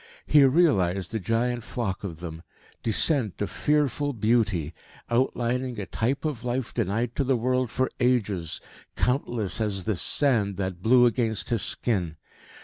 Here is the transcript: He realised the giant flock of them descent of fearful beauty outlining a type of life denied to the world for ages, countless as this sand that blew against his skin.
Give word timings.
He 0.25 0.43
realised 0.43 1.11
the 1.11 1.19
giant 1.19 1.63
flock 1.63 2.03
of 2.03 2.21
them 2.21 2.41
descent 2.81 3.39
of 3.39 3.51
fearful 3.51 4.13
beauty 4.13 4.73
outlining 5.11 5.79
a 5.79 5.85
type 5.85 6.25
of 6.25 6.43
life 6.43 6.73
denied 6.73 7.15
to 7.17 7.23
the 7.23 7.37
world 7.37 7.69
for 7.69 7.87
ages, 7.99 8.59
countless 8.95 9.61
as 9.61 9.83
this 9.83 10.01
sand 10.01 10.57
that 10.57 10.81
blew 10.81 11.05
against 11.05 11.49
his 11.49 11.61
skin. 11.61 12.15